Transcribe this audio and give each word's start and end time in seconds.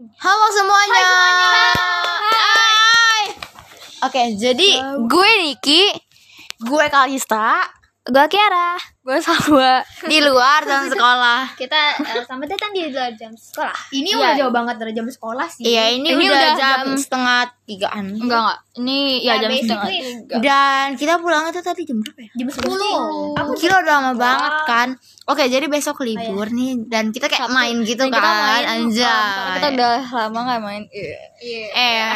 Halo 0.00 0.46
semuanya. 0.48 1.12
Hai. 2.32 3.24
Oke, 4.08 4.32
jadi 4.32 4.80
gue 4.96 5.30
Niki, 5.44 5.92
gue 6.56 6.84
Kalista 6.88 7.68
Gue 8.08 8.24
Kiara. 8.32 8.80
Gue 9.00 9.16
Salwa. 9.18 9.80
di 10.04 10.20
luar 10.20 10.60
jam 10.62 10.84
sekolah. 10.84 11.56
Kita 11.56 11.80
eh, 11.96 12.20
selamat 12.20 12.52
datang 12.52 12.68
di 12.70 12.84
luar 12.86 13.08
jam 13.14 13.32
sekolah. 13.32 13.72
Ini 13.90 14.04
Iya. 14.06 14.16
udah 14.18 14.32
jauh 14.36 14.52
banget 14.52 14.76
dari 14.76 14.92
jam 14.92 15.08
sekolah 15.08 15.48
sih. 15.48 15.64
Iya, 15.64 15.84
ini, 15.94 16.12
Ini 16.12 16.20
udah, 16.22 16.36
udah 16.36 16.52
jam, 16.54 16.78
jam- 16.84 17.00
setengah 17.00 17.38
tigaan. 17.64 18.04
Enggak 18.12 18.28
enggak. 18.38 18.58
Ini 18.76 18.98
ya, 19.20 19.34
jam 19.38 19.50
setengah 19.50 19.86
tiga. 19.88 20.36
Dan 20.38 20.86
kita 20.94 21.16
pulang 21.16 21.48
itu 21.48 21.60
tadi 21.60 21.82
jam 21.82 21.96
berapa 21.96 22.20
ya? 22.20 22.30
Jam 22.36 22.48
10. 22.52 23.00
Aku 23.34 23.52
kira 23.56 23.74
udah 23.78 23.94
lama 23.98 24.12
banget 24.14 24.52
kan. 24.64 24.88
Oke, 25.26 25.46
jadi 25.46 25.64
besok 25.64 26.02
libur 26.02 26.50
nih 26.50 26.84
dan 26.84 27.08
kita 27.08 27.24
kayak 27.24 27.48
main 27.48 27.80
gitu 27.80 28.02
Dan 28.02 28.12
kan, 28.12 28.20
main, 28.20 28.64
anjay. 28.68 29.56
Kita 29.56 29.66
udah 29.72 29.92
lama 30.12 30.38
nggak 30.44 30.60
main. 30.60 30.82
Iya. 30.90 31.16
Eh. 31.72 32.12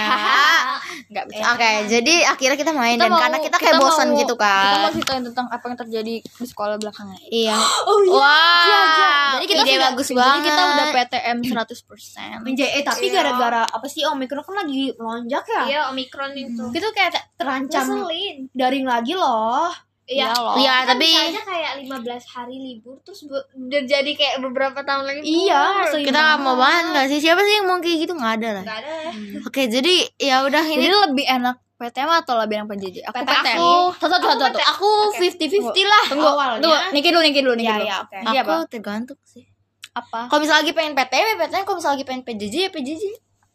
Enggak 1.06 1.24
bisa. 1.26 1.42
Oke, 1.48 1.70
jadi 1.88 2.14
akhirnya 2.26 2.58
kita 2.58 2.72
main 2.72 2.94
Kita 2.94 3.02
dan 3.02 3.10
mau- 3.10 3.22
karena 3.22 3.38
kita 3.40 3.56
kayak 3.56 3.72
kita 3.72 3.80
bosan 3.80 4.08
mau- 4.10 4.20
gitu 4.20 4.34
Kita 4.34 4.44
mau 4.44 4.82
kan. 4.82 4.92
ceritain 4.92 5.22
tentang 5.24 5.46
apa 5.48 5.64
yang 5.64 5.78
terjadi 5.78 6.14
di 6.20 6.44
sekolah 6.44 6.73
belakangan. 6.76 7.16
Iya. 7.26 7.56
Oh 7.84 8.00
iya. 8.00 8.12
Wah. 8.14 9.30
Jadi 9.34 9.46
kita 9.46 9.62
ide 9.62 9.70
sudah, 9.70 9.84
bagus 9.88 10.06
jadi 10.06 10.18
banget. 10.18 10.44
kita 10.44 10.62
udah 10.64 10.86
PTM 10.90 11.38
100%. 11.40 12.38
Menja- 12.40 12.70
eh 12.70 12.82
tapi 12.82 13.04
Iya. 13.04 13.14
gara-gara 13.16 13.62
apa 13.64 13.86
sih 13.86 14.02
Omikron 14.02 14.40
kan 14.40 14.56
lagi 14.58 14.92
melonjak 14.94 15.44
ya? 15.44 15.62
Iya, 15.64 15.80
Omikron 15.88 16.32
itu. 16.32 16.64
Kita 16.70 16.88
kayak 16.90 17.10
terancam 17.34 17.84
Ngeselin. 17.84 18.36
daring 18.50 18.84
lagi 18.84 19.12
loh. 19.12 19.72
Iya 20.04 20.36
loh. 20.36 20.52
Iya, 20.54 20.84
Kan 20.84 20.88
tapi 20.92 21.08
bisa 21.08 21.24
aja 21.24 21.40
kayak 21.42 21.72
15 21.80 21.96
hari 22.28 22.56
libur 22.58 23.00
terus 23.00 23.24
be- 23.24 23.40
udah 23.50 23.82
jadi 23.82 24.10
kayak 24.12 24.36
beberapa 24.38 24.76
tahun 24.78 25.00
lagi. 25.02 25.20
Iya, 25.24 25.64
kita 25.96 26.12
nggak 26.14 26.40
mau 26.40 26.54
banget 26.54 26.84
nggak 26.92 27.06
sih? 27.08 27.18
Siapa 27.18 27.40
sih 27.40 27.54
yang 27.54 27.66
mau 27.66 27.80
kayak 27.80 27.98
gitu 27.98 28.12
nggak 28.12 28.34
ada 28.36 28.48
lah. 28.52 28.62
Enggak 28.62 28.78
ada 28.80 28.92
ya. 29.00 29.12
Oke, 29.42 29.62
jadi 29.64 29.94
ya 30.20 30.36
udah 30.42 30.60
Jadi 30.62 30.76
ini 30.78 30.92
lebih 31.02 31.24
enak 31.26 31.56
PTM 31.74 32.10
atau 32.16 32.34
lebih 32.36 32.54
enak 32.56 32.68
PJJ? 32.70 32.96
Aku 33.04 33.14
PTM. 33.14 33.28
PTM. 33.34 33.56
aku 33.56 33.70
Satu 33.96 34.14
satu 34.14 34.26
satu. 34.28 34.42
satu. 34.46 34.58
aku 34.64 34.88
fifty 35.16 35.46
fifty 35.48 35.82
lah. 35.82 36.04
Tunggu, 36.06 36.28
Awalnya. 36.28 36.60
tunggu. 36.60 36.76
Niki 36.92 37.08
dulu, 37.08 37.22
Niki 37.22 37.40
dulu, 37.40 37.54
Niki 37.54 37.66
Iya, 37.66 37.74
dulu. 37.74 37.84
iya, 37.84 37.96
oke. 38.00 38.16
Iya, 38.24 38.40
Aku 38.40 38.54
apa? 38.54 38.66
tergantung 38.68 39.18
sih. 39.22 39.44
Apa? 39.92 40.20
Kalau 40.26 40.40
misalnya 40.40 40.60
lagi 40.60 40.72
pengen 40.72 40.94
PTM 40.94 41.26
ya 41.26 41.36
PTM, 41.40 41.62
kalau 41.62 41.76
misalnya 41.76 41.94
lagi 41.94 42.04
pengen 42.04 42.22
PJJ 42.22 42.54
ya 42.56 42.70
PJJ. 42.70 43.02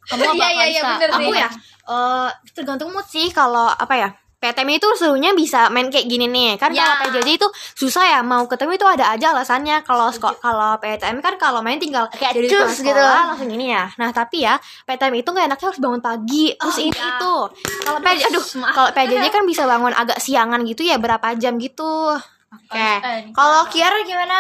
Kamu 0.02 0.22
apa? 0.24 0.34
Iya, 0.34 0.48
iya, 0.50 0.66
iya, 0.70 0.82
bener 0.90 1.10
Aku 1.12 1.30
sih. 1.30 1.38
ya 1.38 1.50
eh 1.86 2.30
tergantung 2.54 2.90
mood 2.90 3.04
sih 3.04 3.28
kalau 3.30 3.66
apa 3.68 3.94
ya? 3.94 4.10
PTM 4.40 4.70
itu 4.74 4.88
serunya 4.96 5.32
bisa 5.32 5.68
main 5.68 5.88
kayak 5.88 6.08
gini 6.08 6.26
nih. 6.26 6.56
Kan 6.56 6.72
Ya. 6.72 6.88
kalau 6.88 7.12
PJJ 7.12 7.30
itu 7.36 7.48
susah 7.76 8.08
ya 8.08 8.20
mau 8.22 8.48
ketemu 8.48 8.72
itu 8.74 8.88
ada 8.88 9.12
aja 9.12 9.32
alasannya. 9.32 9.84
Kalau 9.84 10.08
kalau 10.40 10.80
PTM 10.80 11.20
kan 11.20 11.36
kalau 11.36 11.60
main 11.60 11.76
tinggal 11.76 12.08
Kayak 12.10 12.34
dari 12.34 12.48
cus 12.48 12.56
pulang 12.56 12.72
gitu. 12.72 12.80
sekolah, 12.90 13.22
langsung 13.30 13.52
ini 13.52 13.66
ya. 13.70 13.92
Nah 13.96 14.10
tapi 14.10 14.42
ya 14.42 14.56
PTM 14.86 15.14
itu 15.18 15.30
nggak 15.30 15.46
enaknya 15.46 15.68
harus 15.68 15.80
bangun 15.80 16.00
pagi. 16.00 16.46
Terus 16.54 16.78
ini 16.80 16.96
itu 16.96 17.36
kalau 17.84 18.00
PJ 18.00 18.20
aduh 18.26 18.46
kalau 18.72 18.90
PJJ 18.90 19.26
kan 19.36 19.44
bisa 19.44 19.64
bangun 19.64 19.92
agak 19.92 20.18
siangan 20.18 20.64
gitu 20.64 20.82
ya 20.82 20.96
berapa 20.96 21.36
jam 21.36 21.60
gitu. 21.60 22.16
Oke. 22.50 22.80
Niki. 22.80 23.30
kalau 23.32 23.68
Kiara 23.68 24.02
gimana 24.02 24.40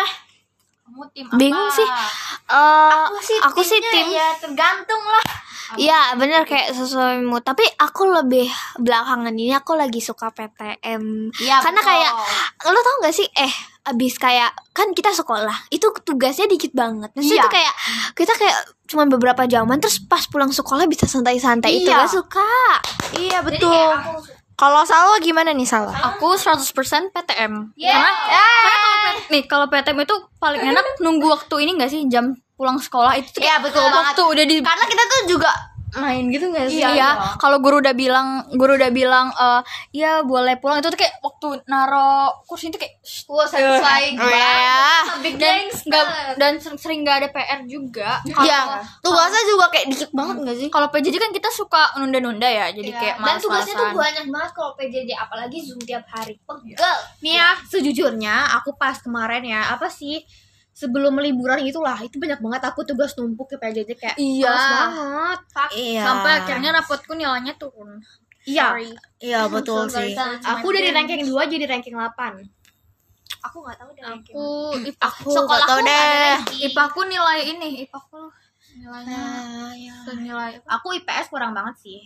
Kamu 0.89 1.05
tim 1.13 1.25
bingung 1.31 1.53
apa? 1.63 1.75
sih 1.75 1.87
Eh, 2.49 2.89
Aku 3.05 3.17
sih 3.21 3.37
aku 3.39 3.61
sih 3.61 3.77
tim 3.79 4.09
ya 4.09 4.33
tergantung 4.35 4.97
lah. 4.99 5.21
Iya 5.71 6.17
bener 6.17 6.41
kayak 6.43 6.73
sesuai 6.73 7.21
mood 7.21 7.45
Tapi 7.45 7.61
aku 7.77 8.09
lebih 8.09 8.49
belakangan 8.75 9.29
ini 9.29 9.53
aku 9.53 9.77
lagi 9.77 10.01
suka 10.01 10.33
PTM 10.33 11.29
Iya, 11.37 11.61
Karena 11.61 11.77
betul. 11.77 11.93
kayak 11.93 12.11
Lo 12.65 12.79
tau 12.81 12.95
gak 12.99 13.13
sih 13.13 13.29
Eh 13.29 13.53
abis 13.85 14.17
kayak 14.17 14.49
Kan 14.73 14.89
kita 14.91 15.13
sekolah 15.13 15.69
Itu 15.69 15.93
tugasnya 16.01 16.49
dikit 16.49 16.73
banget 16.73 17.13
Maksudnya 17.13 17.29
Iya. 17.31 17.43
itu 17.45 17.49
kayak 17.53 17.73
Kita 18.17 18.33
kayak 18.33 18.57
Cuma 18.83 19.05
beberapa 19.05 19.45
jaman 19.45 19.77
Terus 19.77 20.01
pas 20.01 20.25
pulang 20.25 20.49
sekolah 20.49 20.89
bisa 20.89 21.05
santai-santai 21.05 21.69
Itu 21.75 21.85
Iya. 21.87 22.01
gak 22.01 22.11
suka 22.11 22.49
Iya 23.13 23.37
betul 23.45 23.69
kayak 23.69 23.93
aku- 24.09 24.38
Kalau 24.59 24.83
Salwa 24.83 25.15
gimana 25.17 25.49
nih 25.49 25.63
Salwa? 25.63 25.95
Aku 25.95 26.35
100% 26.35 26.67
PTM. 27.09 27.71
Yeah. 27.73 27.95
Karena, 27.95 28.11
karena 28.27 28.77
kalau 28.77 28.99
nih 29.29 29.43
kalau 29.47 29.65
PTM 29.65 29.99
itu 30.01 30.15
paling 30.35 30.61
enak 30.61 30.85
nunggu 30.99 31.25
waktu 31.25 31.55
ini 31.63 31.79
gak 31.79 31.87
sih 31.87 32.03
jam 32.05 32.25
pulang 32.53 32.75
sekolah 32.75 33.15
itu 33.15 33.31
tuh 33.31 33.39
Iya, 33.39 33.55
kayak 33.55 33.63
betul 33.63 33.83
banget. 33.87 34.03
waktu 34.05 34.23
udah 34.27 34.45
di 34.45 34.55
Karena 34.59 34.85
kita 34.85 35.03
tuh 35.05 35.21
juga 35.29 35.49
main 35.91 36.27
gitu 36.27 36.49
gak 36.49 36.67
sih? 36.67 36.79
Iya, 36.79 37.37
kalau 37.37 37.57
guru 37.57 37.79
udah 37.79 37.91
bilang, 37.91 38.27
guru 38.51 38.75
udah 38.75 38.89
bilang, 38.89 39.31
eh, 39.31 39.61
ya 39.91 40.21
boleh 40.21 40.55
pulang 40.55 40.77
itu 40.77 40.87
tuh 40.87 40.99
kayak 40.99 41.17
waktu 41.19 41.65
naro 41.65 42.43
kursi 42.43 42.67
itu 42.67 42.77
kayak 42.77 43.01
Wah, 43.25 43.45
satisfying 43.45 44.15
iya. 44.19 44.27
banget. 44.27 45.03
Big 45.19 45.35
dan 45.35 45.57
nggak 45.69 46.05
dan 46.35 46.53
sering, 46.57 46.77
sering 46.77 46.99
nggak 47.01 47.17
ada 47.21 47.27
PR 47.29 47.59
juga. 47.63 48.21
Iya, 48.23 48.59
tugasnya 48.99 49.43
juga 49.45 49.65
kayak 49.69 49.85
dikit 49.87 50.11
banget 50.11 50.35
gak 50.43 50.57
sih? 50.57 50.67
Kalau 50.67 50.87
PJJ 50.89 51.15
kan 51.17 51.31
kita 51.31 51.49
suka 51.49 51.95
nunda-nunda 51.95 52.45
ya, 52.45 52.69
jadi 52.69 52.89
Iya. 52.89 52.99
kayak 52.99 53.15
Dan 53.19 53.35
tugasnya 53.39 53.73
tuh 53.73 53.89
banyak 53.91 54.25
banget 54.27 54.51
kalau 54.53 54.71
PJJ 54.73 55.09
apalagi 55.13 55.57
Zoom 55.59 55.79
tiap 55.79 56.05
hari. 56.05 56.35
Pegel. 56.39 56.97
Nih 57.21 57.35
ya 57.35 57.53
sejujurnya 57.61 58.35
Aku 58.57 58.73
pas 58.73 58.97
kemarin 58.97 59.41
ya 59.41 59.69
Apa 59.69 59.85
sih 59.85 60.23
Sebelum 60.79 61.19
liburan 61.19 61.59
itulah 61.59 61.99
Itu 61.99 62.15
banyak 62.17 62.39
banget 62.39 62.61
aku 62.63 62.87
tugas 62.87 63.11
numpuk 63.19 63.51
ke 63.51 63.59
PJJ 63.59 63.89
kayak 63.99 64.15
Iya. 64.15 64.47
banget 64.55 65.39
Iya. 65.75 66.03
Sampai 66.07 66.31
akhirnya 66.39 66.69
rapotku 66.73 67.11
nilainya 67.13 67.51
turun. 67.59 67.99
Iya 68.47 68.71
Sorry. 68.71 68.89
Iya, 69.19 69.41
betul 69.53 69.91
sih. 69.91 70.15
Aku 70.41 70.71
dari 70.71 70.89
ranking 70.89 71.27
2 71.27 71.35
jadi 71.45 71.65
ranking 71.67 71.93
8 71.93 72.39
Aku 73.39 73.63
nggak 73.63 73.77
tahu 73.77 73.89
deh. 73.91 74.03
Aku 74.03 74.43
IPA 74.83 75.07
Aku 75.07 75.31
gak 75.45 75.61
tau 75.63 75.79
deh. 75.79 76.31
IPA 76.63 76.81
aku 76.81 77.01
nilai 77.07 77.39
ini, 77.45 77.69
IPA 77.83 77.97
aku 77.97 78.19
nilainya 78.79 79.19
Ah, 79.19 79.71
iya. 79.75 79.95
nilai 80.15 80.51
Aku 80.65 80.91
IPS 80.93 81.27
kurang 81.27 81.51
banget 81.51 81.75
sih 81.79 81.99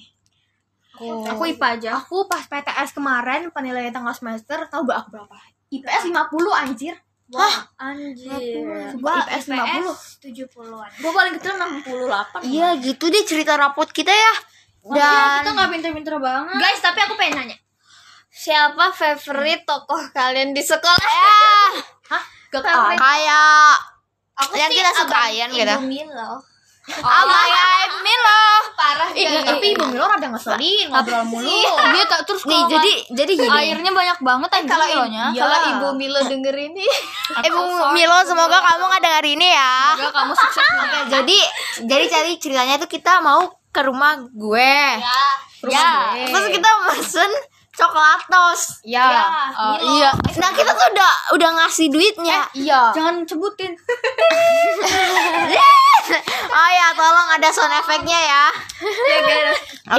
Aku, 0.93 1.25
aku 1.25 1.43
IPA 1.47 1.67
aja. 1.77 1.89
Aku 1.97 2.25
pas 2.25 2.45
PTS 2.45 2.93
kemarin 2.93 3.49
penilaian 3.49 3.89
tengah 3.89 4.13
semester 4.13 4.65
Tahu 4.65 4.81
gak 4.85 5.05
aku 5.05 5.09
berapa? 5.13 5.37
IPS 5.69 6.09
50 6.09 6.17
anjir 6.53 6.93
Wah, 7.33 7.55
anjir. 7.75 8.61
Sumpah 8.93 9.25
IPS 9.25 9.43
50 9.49 10.21
70-an. 10.21 10.89
Gue 11.01 11.11
paling 11.11 11.33
kecil 11.35 11.53
68. 11.57 12.45
Iya, 12.45 12.67
gitu 12.77 13.05
deh 13.09 13.23
cerita 13.25 13.57
rapot 13.57 13.89
kita 13.89 14.13
ya. 14.13 14.33
Dan 14.83 14.93
kita 14.93 15.41
Dan 15.43 15.53
nggak 15.55 15.69
pinter-pinter 15.71 16.15
banget. 16.19 16.57
Guys, 16.59 16.79
tapi 16.79 16.99
aku 17.01 17.13
pengen 17.15 17.41
nanya. 17.41 17.57
Siapa 18.29 18.89
favorite 18.91 19.63
tokoh 19.63 20.01
kalian 20.09 20.51
di 20.51 20.61
sekolah? 20.61 20.97
ya, 20.99 22.19
Gak 22.49 22.61
favorite. 22.61 22.97
kayak 22.97 23.77
Aku 24.33 24.53
yang 24.57 24.69
sih 24.69 24.77
kita 24.81 24.91
sukain 24.93 25.49
gitu. 25.53 25.75
Ibu 25.77 25.85
Milo. 25.85 26.31
apa 26.99 27.39
ya 27.47 27.65
Milo. 28.01 28.22
Banget. 29.43 29.53
tapi 29.53 29.65
Ibu 29.69 29.85
Milo 29.85 30.05
rada 30.05 30.27
ngeselin 30.29 30.85
ngobrol 30.87 31.23
mulu 31.27 31.59
Dia 31.91 32.05
tak 32.07 32.21
terus 32.23 32.41
Nih, 32.43 32.61
jadi 32.65 32.93
jadi 33.13 33.31
gini. 33.35 33.51
airnya 33.51 33.91
banyak 33.91 34.19
banget 34.19 34.49
anjing 34.53 34.71
kalau. 34.71 34.87
Iya. 35.05 35.25
kalau 35.35 35.57
Ibu 35.69 35.87
Milo 35.93 36.19
denger 36.21 36.55
ini, 36.55 36.85
Ibu 37.47 37.61
Milo 37.91 38.17
semoga 38.23 38.57
kamu 38.57 38.83
nggak 38.85 39.03
dengar 39.03 39.25
ini 39.25 39.47
ya. 39.49 39.75
Semoga 39.93 40.11
kamu 40.13 40.33
sukses. 40.33 40.67
Oke, 40.79 40.99
jadi 41.13 41.37
jadi 41.83 42.05
cari 42.07 42.31
ceritanya 42.37 42.75
tuh 42.77 42.87
kita 42.87 43.19
mau 43.19 43.43
ke 43.67 43.81
rumah 43.81 44.15
gue. 44.23 44.75
Ya. 45.65 46.13
Terus 46.29 46.47
kita 46.49 46.69
pesen 46.87 47.31
coklatos. 47.73 48.85
Ya, 48.85 49.25
Oh, 49.49 49.73
iya. 49.97 50.13
Nah, 50.37 50.51
kita 50.51 50.71
tuh 50.71 50.87
udah 50.93 51.13
udah 51.33 51.49
ngasih 51.57 51.89
duitnya. 51.89 52.45
Iya 52.53 52.93
Jangan 52.93 53.25
sebutin. 53.25 53.73
Oh 57.43 57.45
ya, 57.45 57.51
ada 57.51 57.59
sound 57.59 57.75
efeknya 57.75 58.19
ya. 58.23 58.43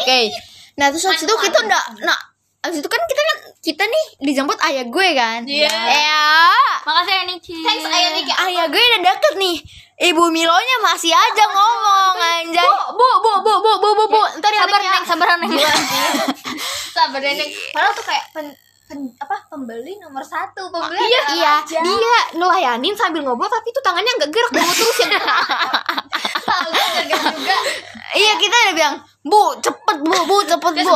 Oke. 0.00 0.32
Nah, 0.75 0.88
terus 0.88 1.05
habis 1.05 1.22
itu 1.22 1.34
kita 1.37 1.59
udah 1.60 1.82
nah 2.00 2.16
Habis 2.65 2.81
itu 2.81 2.88
kan 2.88 2.97
kita 3.05 3.21
kan 3.21 3.38
kita 3.60 3.84
nih 3.84 4.05
dijemput 4.25 4.56
ayah 4.65 4.88
gue 4.88 5.09
kan. 5.12 5.44
Iya. 5.44 5.69
Ya. 5.69 6.49
Makasih 6.81 7.12
ya 7.12 7.22
Niki. 7.28 7.53
thanks 7.60 7.84
Ayah 7.84 8.10
Niki. 8.16 8.32
Ayah 8.32 8.65
gue 8.72 8.81
udah 8.81 9.00
deket 9.05 9.34
nih. 9.37 9.56
Ibu 9.94 10.32
Milonya 10.32 10.77
masih 10.81 11.12
aja 11.12 11.44
ngomong 11.44 12.16
anjay. 12.16 12.65
Bu, 12.65 13.09
bu, 13.21 13.32
bu, 13.44 13.52
bu, 13.61 13.73
bu, 13.76 13.90
bu, 13.93 14.05
bu 14.08 14.23
Ntar 14.40 14.49
ya 14.49 14.64
Sabar 14.64 14.81
Neng, 14.81 14.88
ya. 14.88 14.93
neng, 14.97 15.05
sabar 15.05 15.29
neng. 15.37 15.50
Sabar 16.97 17.20
Nenek. 17.20 17.49
Padahal 17.76 17.93
tuh 17.93 18.05
kayak 18.08 18.25
pen, 18.32 18.47
pen- 18.88 19.12
apa 19.20 19.37
pembeli 19.52 20.00
nomor 20.00 20.25
satu 20.25 20.73
pembeli 20.73 21.05
Iya, 21.05 21.20
adalah 21.20 21.37
iya, 21.37 21.52
raja. 21.61 21.79
dia 21.85 22.19
ngelayanin 22.32 22.94
sambil 22.97 23.20
ngobrol 23.23 23.52
tapi 23.52 23.69
tuh 23.70 23.85
tangannya 23.85 24.08
nggak 24.25 24.31
gerak 24.32 24.50
bawa 24.56 24.73
terus 24.73 24.99
ya. 25.05 25.08
Juga. 27.05 27.56
Iya, 28.14 28.32
kita 28.37 28.55
udah 28.55 28.75
bilang, 28.75 28.94
"Bu, 29.20 29.43
cepet, 29.58 29.96
Bu, 30.00 30.17
Bu, 30.25 30.37
cepet, 30.43 30.73
Bu." 30.81 30.94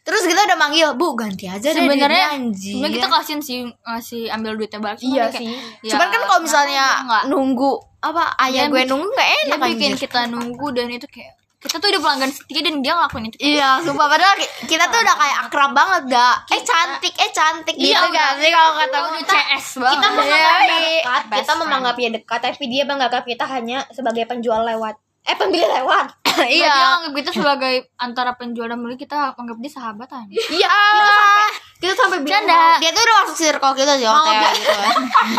Terus 0.00 0.24
kita 0.24 0.40
udah 0.42 0.56
manggil, 0.56 0.88
"Bu, 0.94 1.12
ganti 1.14 1.44
aja 1.44 1.68
deh 1.68 1.76
Sebenarnya 1.76 2.08
duitnya, 2.08 2.28
anjing." 2.34 2.74
sebenarnya 2.74 2.96
kita 2.96 3.08
kasihin 3.10 3.40
sih 3.40 3.58
ngasih 3.82 4.22
ambil 4.30 4.52
duitnya 4.54 4.80
balik. 4.80 4.98
Iya 4.98 5.12
dia 5.22 5.24
kayak, 5.28 5.36
sih. 5.38 5.54
ya, 5.82 5.90
Cuman 5.92 6.06
kan 6.08 6.20
kalau 6.22 6.40
misalnya 6.40 6.84
enggak. 6.98 7.22
nunggu 7.28 7.72
apa 7.98 8.24
ayah 8.40 8.64
Dia 8.64 8.64
gue 8.66 8.78
bikin- 8.78 8.90
nunggu 8.90 9.08
nggak 9.10 9.28
dia 9.28 9.40
enak 9.44 9.58
bikin 9.66 9.90
anjir. 9.90 10.00
kita 10.00 10.20
nunggu 10.26 10.66
dan 10.70 10.86
itu 10.88 11.06
kayak 11.06 11.34
kita 11.58 11.76
tuh 11.76 11.90
udah 11.90 12.00
pelanggan 12.00 12.30
setia 12.30 12.62
dan 12.62 12.78
dia 12.78 12.94
ngelakuin 12.94 13.24
itu. 13.26 13.36
Iya, 13.40 13.82
sumpah 13.82 14.06
padahal 14.06 14.34
ki- 14.38 14.70
kita 14.70 14.84
tuh 14.86 15.00
udah 15.00 15.14
kayak 15.14 15.36
akrab 15.42 15.70
banget 15.72 16.02
dah. 16.08 16.34
Eh 16.48 16.62
cantik, 16.62 17.10
eh 17.12 17.30
cantik 17.30 17.74
gitu 17.74 18.04
gak 18.08 18.30
sih 18.38 18.46
kalau 18.48 18.72
kata 18.76 18.86
Kita 18.88 18.98
udah 19.02 19.22
CS 19.26 19.66
banget. 19.76 19.92
Kita 19.92 20.06
Iya, 20.06 20.14
menganggapnya 20.14 20.76
iya. 20.76 20.88
dekat, 20.94 21.22
kita 21.34 21.52
menganggapnya 21.54 22.08
dekat, 22.14 22.40
tapi 22.40 22.64
dia 22.64 22.84
menganggap 22.84 23.22
kita 23.24 23.44
hanya 23.44 23.78
sebagai 23.90 24.24
penjual 24.24 24.62
lewat. 24.62 24.94
Eh, 25.26 25.36
pembeli 25.36 25.60
lewat. 25.60 26.17
Iya. 26.48 26.48
iya 26.48 26.70
Dia 26.70 26.88
anggap 26.96 27.12
kita 27.14 27.30
sebagai 27.32 27.74
antara 27.96 28.30
penjual 28.32 28.66
dan 28.66 28.78
pembeli 28.78 28.94
kita 28.96 29.32
anggap 29.32 29.58
dia 29.58 29.70
sahabatan. 29.70 30.24
Iya, 30.28 30.68
kita 30.68 31.10
sampai 31.10 31.46
kita 31.78 31.92
sampai 31.94 32.18
bilang 32.20 32.42
Canda. 32.42 32.78
dia 32.78 32.90
tuh 32.90 33.00
udah 33.00 33.16
masuk 33.20 33.36
circle 33.36 33.72
kita 33.72 33.92
sih 33.94 34.04
oke 34.04 34.32
gitu 34.52 34.72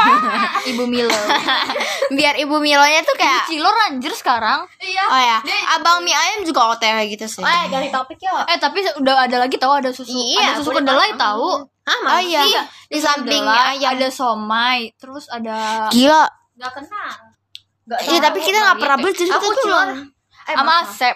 Ibu 0.71 0.83
Milo. 0.85 1.11
biar 2.09 2.33
ibu 2.37 2.55
Milonya 2.57 3.01
tuh 3.01 3.11
kayak 3.13 3.43
Cilor 3.45 3.75
anjir 3.85 4.11
sekarang. 4.11 4.63
oh 5.05 5.19
ya 5.19 5.37
abang 5.69 5.99
mie 5.99 6.11
ayam 6.11 6.41
juga 6.41 6.71
otw 6.71 6.83
gitu 7.05 7.25
sih 7.25 7.43
Eh, 7.43 7.63
dari 7.67 7.87
topik 7.87 8.17
yuk. 8.17 8.47
Eh 8.47 8.55
tapi 8.55 8.79
udah 8.95 9.27
ada 9.27 9.37
lagi 9.37 9.55
tahu 9.55 9.73
ada 9.75 9.91
susu 9.91 10.11
Iya, 10.11 10.55
ada 10.55 10.59
susu 10.59 10.71
kedelai 10.73 11.11
tahu. 11.15 11.59
ah 11.83 11.99
oh 12.07 12.21
iya, 12.21 12.41
Iya, 12.41 12.61
di 12.87 12.99
samping 12.99 13.43
ayam 13.43 13.91
ada 13.91 14.07
somai, 14.07 14.93
terus 14.95 15.27
ada 15.27 15.89
gila 15.89 16.23
Gak 16.55 16.71
kenal. 16.73 17.11
iya 18.05 18.19
tapi 18.21 18.39
kita 18.39 18.57
nggak 18.59 18.77
pernah 18.77 18.97
beli 18.97 19.11
jadi 19.11 19.31
Aku 19.31 19.41
kita 19.41 19.49
tuh 19.49 19.63
cuma 19.65 19.81
Eh, 20.49 20.55
sama 20.55 20.73
Asep. 20.81 21.15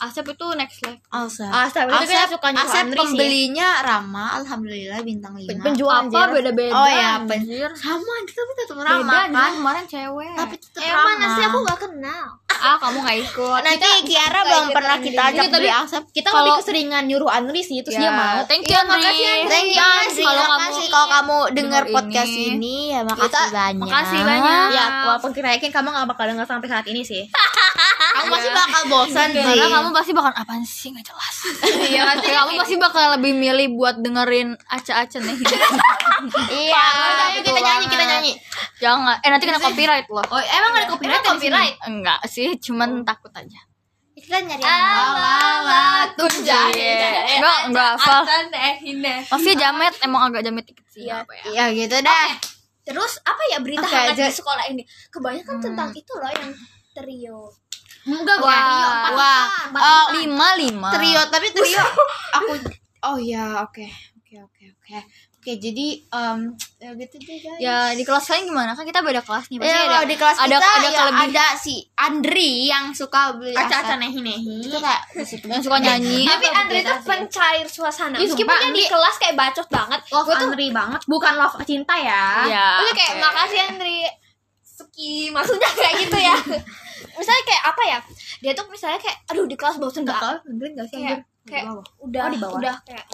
Asep 0.00 0.24
itu 0.26 0.46
next 0.54 0.80
level. 0.80 0.96
Alsa 1.10 1.44
Asep 1.60 1.84
itu 1.84 2.08
kita 2.08 2.24
suka 2.26 2.48
Asep 2.54 2.72
Andri 2.82 2.96
sih. 2.96 3.00
pembelinya 3.02 3.68
ramah 3.82 4.32
alhamdulillah 4.34 4.96
bintang 5.02 5.36
lima 5.36 5.60
penjual 5.60 5.92
Apa 6.08 6.32
beda-beda? 6.32 6.72
Oh, 6.72 6.88
iya, 6.88 7.20
pen- 7.20 7.44
anjir. 7.44 7.68
sama 7.74 8.00
Andri 8.14 8.32
tapi 8.32 8.52
tetap 8.54 8.76
Beda 8.76 8.88
ramah 8.96 9.12
anjir, 9.22 9.36
kan 9.36 9.50
kemarin 9.54 9.84
cewek. 9.86 10.32
tapi 10.34 10.54
tetap 10.56 10.80
Eh, 10.80 10.88
ramah 10.88 11.04
mana 11.10 11.26
sih 11.30 11.44
aku 11.44 11.58
gak 11.62 11.78
kenal. 11.82 12.26
ah, 12.50 12.76
kamu 12.78 12.98
gak 12.98 13.18
ikut. 13.22 13.60
nanti 13.62 13.88
Kiara 14.02 14.40
belum 14.42 14.66
pernah 14.70 14.96
kita 14.98 15.20
ajak 15.26 15.44
tapi 15.46 15.52
beli 15.54 15.68
Asep 15.70 16.02
Kita 16.10 16.28
Kalau- 16.30 16.40
lebih 16.46 16.52
keseringan 16.58 17.02
nyuruh 17.04 17.30
Andri 17.30 17.60
sih 17.60 17.78
terus 17.80 17.92
Ya. 17.94 18.00
dia 18.00 18.12
mau. 18.14 18.40
Thank 18.42 18.64
you, 18.64 18.76
Andri. 18.78 18.96
makasih 18.96 19.26
Andri. 19.26 19.48
Thank 19.52 19.68
you 19.70 19.84
Andri. 19.84 20.22
Kalau 20.22 20.32
kamu 20.38 20.48
makasih 20.50 20.86
kalau 20.88 21.08
kamu 21.10 21.36
dengar 21.52 21.82
podcast 21.86 22.32
ini. 22.32 22.48
ini, 22.50 22.76
ya 22.90 23.00
makasih 23.02 23.46
banyak. 23.50 23.80
makasih 23.82 24.20
banyak. 24.22 24.68
Ya, 24.70 24.84
walaupun 25.04 25.30
kita 25.30 25.48
yakin 25.52 25.70
kamu 25.70 25.88
gak 25.90 26.08
bakal 26.08 26.24
denger 26.26 26.46
sampai 26.46 26.68
saat 26.70 26.86
ini 26.86 27.02
sih. 27.02 27.28
Kamu 28.20 28.32
masih 28.36 28.50
bakal 28.52 28.82
bosan 28.92 29.28
sih. 29.32 29.40
Karena 29.40 29.66
kamu 29.72 29.88
pasti 29.96 30.12
bakal 30.12 30.32
apaan 30.36 30.64
sih 30.64 30.88
nggak 30.92 31.06
jelas. 31.08 31.36
Iya, 31.90 32.00
nanti 32.06 32.28
kamu 32.28 32.50
pasti 32.60 32.76
bakal 32.76 33.04
lebih 33.16 33.32
milih 33.32 33.66
buat 33.74 33.96
dengerin 33.98 34.54
aca-aca 34.68 35.18
nih. 35.18 35.36
Iya. 36.52 36.84
Kita 37.40 37.60
nyanyi, 37.64 37.86
kita 37.88 38.04
nyanyi. 38.04 38.32
Jangan. 38.76 39.16
Eh 39.24 39.28
nanti 39.32 39.48
kena 39.48 39.56
copyright 39.56 40.04
loh. 40.12 40.20
Oh, 40.28 40.36
emang 40.36 40.72
ada 40.76 40.86
copyright 40.92 41.24
sini? 41.40 41.64
Enggak 41.88 42.20
sih, 42.28 42.60
cuman 42.60 43.08
takut 43.08 43.32
aja. 43.32 43.60
Kita 44.12 44.36
nyari 44.44 44.60
Ala 44.60 46.12
Enggak, 47.40 47.58
enggak 47.72 47.88
hafal. 47.96 48.22
Maksudnya 49.32 49.56
jamet 49.56 49.94
emang 50.04 50.28
agak 50.28 50.44
jamet 50.44 50.64
dikit 50.68 50.84
sih. 50.92 51.08
Iya. 51.08 51.24
apa 51.24 51.32
ya? 51.32 51.44
Ya 51.56 51.64
gitu 51.72 51.96
dah. 52.04 52.28
Terus 52.84 53.12
apa 53.24 53.42
ya 53.48 53.58
berita 53.64 53.86
Oke, 53.86 53.96
hangat 53.96 54.16
di 54.18 54.34
sekolah 54.34 54.64
ini? 54.68 54.82
Kebanyakan 55.08 55.56
tentang 55.62 55.90
itu 55.96 56.12
loh 56.20 56.32
yang 56.36 56.50
trio. 56.92 57.40
Enggak, 58.12 58.36
Wah. 58.38 58.50
Trio. 58.50 58.88
Wah. 59.12 59.44
empat 59.64 59.80
Oh, 59.80 60.04
Lima 60.14 60.48
lima. 60.56 60.90
trio 60.90 61.22
tapi 61.26 61.46
trio 61.50 61.84
aku 62.36 62.52
Oh 63.02 63.16
ya, 63.16 63.62
oke. 63.62 63.86
Oke, 64.20 64.36
oke, 64.38 64.64
oke. 64.72 64.98
Oke, 65.34 65.56
jadi 65.56 65.86
em 66.04 66.38
ya 66.76 66.92
gitu 66.92 67.16
deh 67.16 67.38
guys. 67.38 67.56
Ya 67.58 67.76
di 67.90 68.04
kelas 68.04 68.22
kalian 68.22 68.44
gimana? 68.46 68.70
Kan 68.70 68.84
kita 68.84 69.00
beda 69.00 69.18
kelas 69.20 69.48
nih. 69.48 69.56
Pasti 69.56 69.72
Ya, 69.72 69.88
ada 69.88 69.98
di 70.04 70.12
kelas 70.12 70.36
ada 70.36 70.52
kita 70.52 70.68
ada 70.68 70.84
ya 70.84 70.98
kelebih- 71.00 71.24
ada 71.32 71.46
si 71.56 71.74
Andri 71.96 72.52
yang 72.66 72.92
suka 72.92 73.32
beli 73.34 73.56
Aca-aca 73.56 73.96
nehi-nehi. 73.96 74.60
Itu 74.62 74.76
kayak 74.76 75.00
yang 75.48 75.62
suka 75.64 75.80
nyanyi. 75.80 76.28
Tapi 76.28 76.46
Andre 76.46 76.78
tuh 76.82 76.98
pencair 77.02 77.64
suasana. 77.66 78.14
Ih, 78.14 78.28
Meskipun 78.28 78.52
dia 78.52 78.60
di 78.60 78.68
Andri- 78.76 78.90
kelas 78.90 79.16
kayak 79.16 79.34
bacot 79.34 79.66
banget. 79.66 80.00
Love 80.06 80.28
tuh 80.28 80.36
Andri 80.36 80.66
banget, 80.70 81.00
bukan 81.06 81.32
love 81.34 81.56
cinta 81.64 81.94
ya. 81.96 82.24
Iya. 82.44 82.66
Terus 82.78 82.92
kayak 82.94 83.12
makasih 83.18 83.60
Andri 83.66 83.96
Suki. 84.80 85.28
Maksudnya 85.34 85.70
kayak 85.70 85.94
gitu 86.00 86.18
ya. 86.18 86.36
Misalnya 87.14 87.44
kayak 87.44 87.62
apa 87.68 87.82
ya? 87.84 87.98
Dia 88.40 88.52
tuh 88.56 88.66
misalnya 88.66 88.96
kayak 88.96 89.18
aduh 89.28 89.44
di 89.44 89.56
kelas 89.56 89.76
bosen 89.76 90.02
gak 90.02 90.40
Andri 90.42 90.72
enggak 90.72 90.88
sih 90.88 90.98
kayak 90.98 91.20
kayak 91.44 91.64
udah 92.00 92.22
Oh, 92.24 92.30
di 92.32 92.38
bawah. 92.38 92.56
udah 92.56 92.76
kayak 92.82 93.04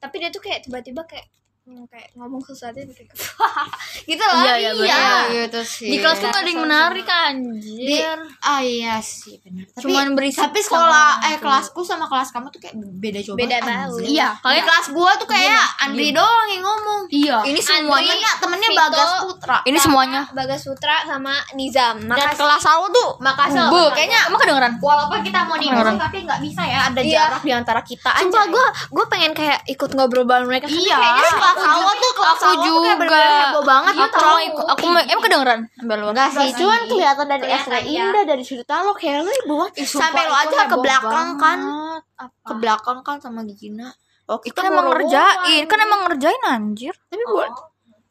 tapi 0.00 0.16
dia 0.16 0.30
tuh 0.30 0.40
kayak 0.40 0.64
tiba-tiba 0.64 1.04
kayak 1.04 1.28
kayak 1.86 2.08
ngomong 2.12 2.40
sesuatu 2.40 2.76
yang 2.76 2.90
kayak 2.90 3.10
gitu 4.10 4.22
loh 4.22 4.36
Iya, 4.40 4.54
iya, 4.56 4.70
benar. 4.72 5.22
gitu 5.30 5.60
sih. 5.62 5.88
Di 5.88 5.96
kelas 5.98 6.18
kan 6.18 6.32
ada 6.32 6.44
yang 6.44 6.60
menarik 6.60 7.02
di 7.02 7.12
anjir. 7.12 8.18
ah 8.40 8.60
iya 8.60 8.96
sih 8.98 9.38
benar 9.40 9.66
tapi 9.68 9.82
Cuman 9.84 10.06
berisik 10.12 10.40
tapi 10.42 10.58
sekolah 10.58 10.88
sama 11.16 11.26
eh 11.26 11.36
kelasku 11.36 11.80
sama 11.80 12.04
kelas 12.04 12.28
kamu 12.30 12.46
tuh 12.48 12.58
kayak 12.58 12.74
beda 12.76 13.18
jauh 13.20 13.36
Beda 13.36 13.56
banget, 13.56 13.86
tahu. 13.86 13.94
Iya. 14.02 14.28
kalian 14.38 14.64
kelas 14.64 14.86
gua 14.90 15.10
tuh 15.14 15.28
kayak 15.28 15.64
Andri 15.80 16.10
doang 16.10 16.46
yang 16.48 16.62
ngomong 16.62 17.00
Iya. 17.08 17.38
Ini 17.44 17.60
semuanya 17.60 18.12
temennya 18.12 18.32
temennya 18.40 18.68
Vito, 18.70 18.80
Bagas 18.82 19.10
Putra 19.24 19.58
ini 19.62 19.78
semuanya. 19.78 20.20
Bagas 20.30 20.60
Sutra 20.60 20.96
sama 21.04 21.34
Nizam 21.52 21.96
dan 21.98 22.08
makasih 22.08 22.38
kelas 22.38 22.64
aku 22.64 22.86
tuh 22.90 23.10
Makasih 23.20 23.64
Bu, 23.68 23.82
kayaknya 23.90 24.20
emang 24.26 24.40
kedengeran. 24.40 24.72
walaupun 24.80 25.18
kita 25.20 25.38
mau 25.44 25.56
digosip 25.56 25.96
tapi 25.96 26.18
nggak 26.22 26.40
bisa 26.40 26.62
ya 26.62 26.78
ada 26.86 27.00
Iya. 27.00 27.16
jarak 27.20 27.42
di 27.42 27.52
antara 27.52 27.80
kita 27.80 28.10
aja. 28.12 28.40
Gue 28.46 28.62
gue 28.90 29.04
pengen 29.06 29.32
kayak 29.32 29.60
ikut 29.66 29.90
ngobrol 29.92 30.24
bareng 30.24 30.46
mereka 30.46 30.66
Iya. 30.66 30.96
kayaknya 30.96 31.30
Awal 31.60 31.92
tuh 31.96 32.12
kelas 32.16 32.38
Aku 32.40 32.52
juga. 32.64 33.20
heboh 33.20 33.64
banget 33.64 33.92
Aku 33.94 34.02
gitu 34.02 34.16
mau 34.20 34.40
ikut. 34.40 34.64
Aku 34.72 34.84
emang 34.96 35.22
kedengeran. 35.24 35.60
Ambil 35.80 35.96
lu. 36.00 36.06
Enggak 36.12 36.28
sih, 36.32 36.48
cuman 36.56 36.80
kelihatan 36.88 37.26
dari 37.28 37.44
iya. 37.46 38.02
indah 38.08 38.24
dari 38.24 38.42
sudut 38.44 38.68
lo 38.68 38.92
kayak 38.96 39.22
lu 39.24 39.30
ibu. 39.44 39.56
Sampai 39.84 40.24
lo 40.26 40.34
aja 40.34 40.66
ke 40.66 40.76
belakang 40.76 41.28
kan. 41.36 41.58
Ke 42.44 42.54
belakang 42.56 42.98
kan 43.04 43.16
sama 43.20 43.44
Gina. 43.46 43.92
Oh, 44.30 44.38
Kan 44.38 44.70
emang 44.70 44.94
ngerjain, 44.94 45.66
kan 45.66 45.78
emang 45.82 46.06
ngerjain 46.06 46.42
anjir. 46.46 46.94
Tapi 47.10 47.24
buat 47.26 47.50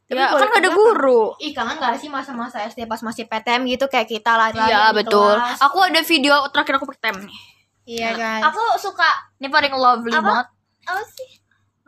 Ya, 0.09 0.33
kan 0.33 0.49
gak 0.49 0.65
ada 0.65 0.73
guru. 0.73 1.37
Ih, 1.37 1.53
kangen 1.53 1.77
gak 1.77 2.01
sih 2.01 2.09
masa-masa 2.09 2.65
SD 2.65 2.89
pas 2.89 2.97
masih 3.05 3.29
PTM 3.29 3.61
gitu 3.69 3.85
kayak 3.85 4.09
kita 4.09 4.33
lari-lari 4.33 4.73
Iya, 4.73 4.89
betul. 4.89 5.37
kelas. 5.37 5.61
Aku 5.69 5.77
ada 5.85 6.01
video 6.01 6.33
terakhir 6.49 6.81
aku 6.81 6.89
pertem 6.89 7.29
nih. 7.29 7.39
Iya 7.89 8.09
guys. 8.13 8.43
aku 8.45 8.61
suka 8.77 9.09
Ini 9.41 9.49
paling 9.49 9.73
lovely 9.73 10.13
Apa? 10.13 10.21
banget. 10.21 10.47
apa 10.85 11.01
sih 11.09 11.29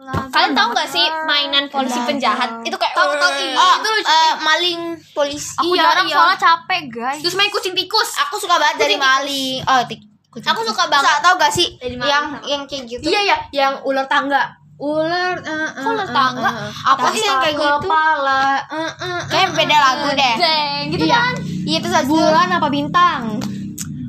kalian 0.02 0.52
tahu 0.52 0.68
nggak 0.72 0.90
sih 0.90 1.06
mainan 1.24 1.66
polisi 1.68 2.00
penjahat 2.02 2.50
itu 2.62 2.74
kayak 2.74 2.94
tahu 2.94 3.14
tahu 3.14 3.32
Oh, 3.54 3.76
eh, 3.86 4.32
maling 4.40 4.80
polisi. 5.12 5.54
Aku 5.56 5.72
Iya, 5.72 5.84
jarang 5.86 6.08
iya. 6.08 6.16
soalnya 6.16 6.40
capek, 6.40 6.82
guys. 6.90 7.22
Terus 7.22 7.36
main 7.36 7.50
kucing 7.50 7.74
tikus. 7.74 8.18
Aku 8.20 8.36
suka 8.36 8.58
banget 8.58 8.78
dari 8.80 8.96
maling. 8.98 9.62
Oh, 9.64 9.82
tik. 9.86 10.02
kucing 10.30 10.48
Aku 10.48 10.64
tikus. 10.64 10.74
suka 10.74 10.84
banget. 10.88 11.06
Sa- 11.08 11.22
Tahu 11.22 11.36
gak 11.38 11.54
sih 11.54 11.68
yang 12.02 12.26
sama. 12.32 12.42
yang 12.44 12.62
kayak 12.66 12.84
gitu? 12.88 13.04
Iya 13.04 13.20
iya, 13.22 13.38
yang 13.52 13.74
ular 13.84 14.08
tangga. 14.08 14.58
Ular, 14.82 15.38
uh, 15.38 15.54
uh, 15.70 15.70
Kok 15.78 15.92
ular 15.94 16.10
tangga? 16.10 16.50
Apa 16.88 17.14
sih 17.14 17.22
yang 17.22 17.38
kayak 17.38 17.54
gitu? 17.54 17.78
Kepala, 17.86 18.44
uh, 18.66 18.82
uh, 18.98 19.20
Kayak 19.30 19.54
beda 19.54 19.78
lagu 19.78 20.10
deh. 20.10 20.34
Jeng, 20.36 20.82
gitu 20.90 21.06
Iya. 21.06 21.22
kan 21.22 21.34
Iya 21.62 21.78
itu 21.78 21.90
satu. 21.92 22.10
Bulan 22.10 22.50
apa 22.50 22.68
bintang? 22.68 23.22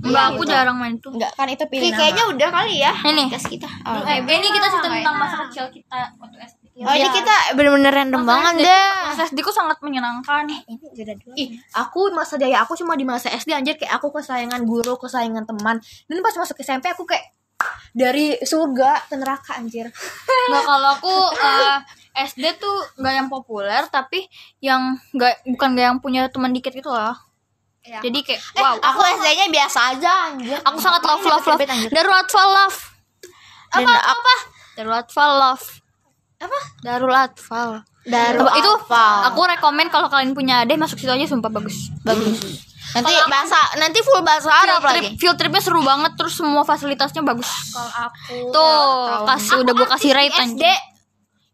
Enggak, 0.02 0.24
aku 0.28 0.42
jarang 0.44 0.76
main 0.76 0.94
tuh. 0.98 1.14
Enggak, 1.14 1.30
kan 1.32 1.46
itu 1.46 1.62
pilih 1.64 1.88
Kayak- 1.88 1.98
Kayaknya 2.12 2.24
udah 2.28 2.48
kali 2.50 2.74
ya. 2.78 2.92
Ini. 3.06 3.24
Podcast 3.26 3.48
kita. 3.48 3.68
Oh, 3.86 4.02
Eh, 4.02 4.18
ini 4.20 4.48
kita 4.50 4.66
cerita 4.68 4.88
tentang 4.90 5.16
masa 5.16 5.36
kecil 5.46 5.64
kita 5.70 5.98
waktu 6.18 6.36
SD. 6.42 6.62
Oh, 6.82 6.90
ini 6.90 7.08
kita 7.08 7.34
bener-bener 7.52 7.92
random 7.92 8.22
banget 8.24 8.54
deh. 8.60 8.88
Masa 9.06 9.22
SD 9.24 9.38
ku 9.40 9.48
sangat 9.48 9.78
menyenangkan. 9.78 10.42
Ini 10.44 10.74
jeda 10.90 11.14
dulu. 11.14 11.34
Ih, 11.34 11.54
aku 11.72 12.10
masa 12.10 12.34
jaya 12.34 12.60
aku 12.60 12.74
cuma 12.74 12.92
di 12.92 13.04
masa 13.04 13.30
SD 13.30 13.52
anjir 13.52 13.76
kayak 13.76 13.94
aku 13.94 14.10
kesayangan 14.10 14.64
guru, 14.64 14.96
kesayangan 14.96 15.46
teman. 15.46 15.78
Dan 16.04 16.18
pas 16.18 16.34
masuk 16.34 16.58
SMP 16.58 16.88
aku 16.88 17.04
kayak 17.04 17.22
dari 17.92 18.34
surga 18.40 19.06
ke 19.06 19.14
neraka 19.14 19.54
anjir. 19.54 19.86
Nggak 20.50 20.64
kalau 20.64 20.88
aku 20.92 21.14
eh, 21.36 21.78
SD 22.26 22.58
tuh 22.58 22.76
nggak 22.96 23.14
yang 23.14 23.28
populer 23.28 23.86
tapi 23.86 24.26
yang 24.58 24.98
nggak 25.12 25.46
bukan 25.46 25.68
nggak 25.72 25.86
yang 25.86 25.98
punya 25.98 26.26
teman 26.26 26.50
dikit 26.50 26.72
gitu 26.72 26.88
loh. 26.88 27.14
Iya. 27.82 27.98
Jadi 28.00 28.18
kayak 28.22 28.40
wow, 28.54 28.78
Aku 28.78 29.00
SD-nya 29.12 29.46
biasa 29.48 29.78
aja 29.90 30.10
anjir. 30.28 30.54
aku 30.56 30.78
sangat 30.78 31.02
love 31.02 31.18
love 31.20 31.42
love. 31.44 31.60
Darul 31.90 32.14
Atfal 32.14 32.48
love. 32.48 32.78
Dan 33.68 33.82
Apa 33.82 33.92
aku- 33.92 34.10
apa? 34.12 34.34
Darul 34.72 34.94
Atfal 34.94 35.30
love. 35.34 35.64
Apa? 36.38 36.58
Darul 36.78 37.10
Atfal. 37.12 37.70
Darul 38.02 38.46
itu 38.52 38.70
Atfal. 38.72 39.18
aku 39.26 39.40
rekomen 39.48 39.86
kalau 39.88 40.06
kalian 40.06 40.30
punya 40.32 40.62
adik 40.62 40.74
masuk 40.74 40.94
situ 40.96 41.08
aja 41.08 41.22
sumpah 41.24 41.50
bagus. 41.50 41.90
bagus. 42.00 42.38
Nanti 42.92 43.14
bahasa 43.24 43.56
nanti 43.76 43.98
full 43.98 44.20
bahasa 44.20 44.52
Arab 44.52 44.78
trip, 44.84 45.02
lagi. 45.02 45.08
field 45.16 45.34
tripnya 45.34 45.58
seru 45.58 45.80
banget 45.80 46.12
terus 46.12 46.34
semua 46.34 46.60
fasilitasnya 46.60 47.22
bagus. 47.22 47.48
kalau 47.72 47.88
aku 47.88 48.36
Tuh, 48.52 49.24
kasih 49.24 49.54
udah 49.58 49.72
gua 49.72 49.88
kasih 49.88 50.10
rate 50.12 50.34
SD 50.36 50.60
anjir. 50.60 50.76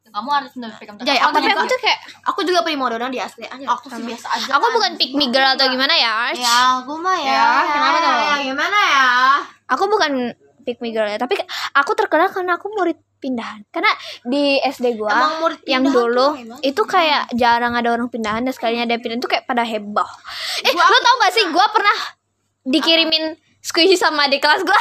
Kamu 0.08 0.28
harus 0.32 0.52
pegang 0.56 0.96
Jaya, 1.04 1.20
aku 1.28 1.38
tapi 1.38 1.50
aku 1.52 1.64
tuh 1.68 1.80
kayak 1.80 2.00
Aku 2.32 2.40
juga 2.44 2.60
prima 2.64 2.88
donna 2.88 3.08
di 3.08 3.20
asli 3.20 3.44
anjir. 3.48 3.68
Aku 3.68 3.86
sih 3.88 4.02
biasa 4.04 4.26
aja. 4.34 4.50
aku 4.56 4.66
bukan 4.74 4.92
pick 4.96 5.12
me 5.16 5.28
girl 5.32 5.48
atau 5.56 5.66
gimana 5.68 5.94
ya 5.96 6.10
Arch? 6.30 6.40
Ya, 6.40 6.82
aku 6.82 6.96
mah 7.00 7.16
ya. 7.16 7.32
Ya, 7.32 7.48
kenapa 7.72 7.98
tuh? 7.98 8.12
Ya, 8.12 8.36
gimana 8.44 8.78
ya? 8.78 9.08
aku 9.68 9.84
bukan 9.86 10.12
pick 10.64 10.80
me 10.80 10.92
girl 10.92 11.08
ya 11.08 11.20
tapi 11.20 11.36
aku 11.76 11.92
terkenal 11.96 12.32
karena 12.32 12.56
aku 12.56 12.72
murid 12.72 12.96
pindahan 13.18 13.64
karena 13.72 13.88
di 14.24 14.60
SD 14.60 15.00
gua 15.00 15.10
Emang 15.16 15.34
murid 15.44 15.60
yang 15.64 15.84
dulu 15.84 16.36
tuh 16.36 16.60
itu 16.64 16.82
kayak 16.84 17.32
jarang 17.36 17.72
ada 17.76 17.92
orang 17.92 18.08
pindahan 18.12 18.44
dan 18.44 18.52
sekalinya 18.52 18.84
ada 18.88 19.00
pindahan 19.00 19.20
tuh 19.20 19.32
kayak 19.32 19.44
pada 19.48 19.64
heboh 19.64 20.08
eh 20.64 20.72
lo 20.72 20.98
tau 21.00 21.16
gak 21.24 21.32
sih 21.32 21.44
gua 21.48 21.66
pernah 21.72 21.96
dikirimin 22.68 23.47
squishy 23.68 24.00
sama 24.00 24.24
adik 24.24 24.40
kelas 24.40 24.64
gua. 24.64 24.80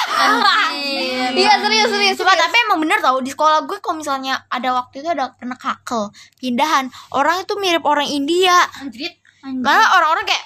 Iya 1.35 1.59
serius 1.59 1.91
serius. 1.91 2.15
Sumpah, 2.15 2.39
tapi 2.39 2.55
emang 2.63 2.79
bener 2.79 3.03
tau 3.03 3.19
di 3.19 3.27
sekolah 3.27 3.67
gue 3.67 3.77
kalau 3.83 3.99
misalnya 3.99 4.47
ada 4.47 4.71
waktu 4.71 5.03
itu 5.03 5.09
ada 5.11 5.35
pernah 5.35 5.59
kakel 5.59 6.07
pindahan. 6.39 6.87
Orang 7.11 7.43
itu 7.43 7.53
mirip 7.59 7.83
orang 7.83 8.07
India. 8.07 8.55
Anjrit. 8.79 9.19
Malah 9.47 9.95
orang-orang 9.95 10.25
kayak 10.27 10.43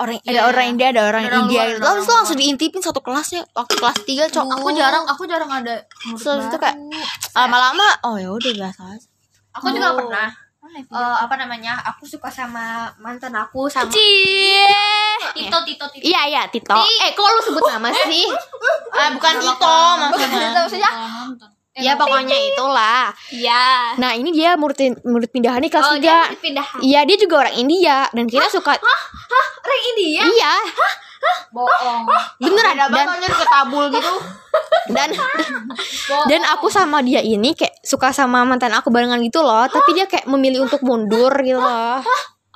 orang 0.00 0.16
ada 0.24 0.40
orang 0.48 0.66
India 0.72 0.86
ada 0.88 1.02
orang 1.10 1.22
orang 1.26 1.42
India. 1.48 1.62
gitu. 1.68 1.84
Terus 1.84 2.06
langsung 2.08 2.38
diintipin 2.38 2.80
satu 2.80 3.00
kelasnya 3.04 3.44
waktu 3.52 3.74
kelas 3.76 3.98
3 4.08 4.32
cok. 4.32 4.46
aku 4.56 4.68
jarang 4.72 5.04
aku 5.04 5.22
jarang 5.28 5.50
ada 5.52 5.84
murid 6.06 6.22
Terus 6.22 6.48
itu 6.48 6.56
kayak 6.56 6.76
lama-lama 7.36 7.86
oh 8.08 8.16
ya 8.16 8.30
udah 8.32 8.52
biasa 8.52 8.80
aja. 8.94 9.08
Aku 9.58 9.72
juga 9.72 9.96
pernah. 9.96 10.28
Eh, 10.74 11.16
apa 11.22 11.34
namanya? 11.38 11.78
Aku 11.94 12.04
suka 12.04 12.28
sama 12.28 12.90
mantan 12.98 13.34
aku 13.34 13.70
sama 13.70 13.90
Cie. 13.90 14.66
Tito 15.32 15.58
Tito 15.64 15.84
Tito 15.90 16.04
Iya 16.04 16.20
iya 16.28 16.42
Tito. 16.50 16.74
Eh 16.76 17.10
kok 17.14 17.26
lu 17.26 17.40
sebut 17.42 17.62
nama 17.66 17.88
sih? 17.92 18.26
Ah 18.94 19.08
bukan 19.14 19.34
Tito 19.38 19.78
maksudnya. 20.00 20.90
Ya 21.76 21.92
pokoknya 21.92 22.38
itulah. 22.40 23.12
Iya. 23.28 23.92
Nah 24.00 24.16
ini 24.16 24.32
dia 24.32 24.56
murid 24.56 25.04
murid 25.04 25.28
pindahan 25.28 25.60
nih 25.60 25.68
kelas 25.68 25.92
Oh, 25.92 26.00
dia 26.00 26.24
3 26.32 26.40
pindahan. 26.40 26.78
Iya 26.80 27.00
dia 27.04 27.16
juga 27.20 27.34
orang 27.44 27.54
India 27.60 28.08
dan 28.16 28.24
kita 28.24 28.48
suka 28.48 28.80
Orang 28.80 29.82
India. 29.92 30.24
Iya 30.24 30.54
bohong. 31.54 32.04
Beneran 32.42 32.76
Ada 32.76 32.86
dan 32.92 33.06
banget 33.08 33.32
ketabul 33.32 33.84
gitu. 33.92 34.14
dan 34.96 35.08
dan 36.30 36.42
aku 36.52 36.70
sama 36.70 37.02
dia 37.02 37.18
ini 37.22 37.52
kayak 37.56 37.82
suka 37.82 38.14
sama 38.14 38.46
mantan 38.46 38.74
aku 38.74 38.92
barengan 38.92 39.20
gitu 39.22 39.42
loh. 39.42 39.66
Tapi 39.66 39.90
dia 39.96 40.06
kayak 40.06 40.28
memilih 40.28 40.66
untuk 40.66 40.82
mundur 40.84 41.32
gitu 41.42 41.58
loh. 41.58 42.02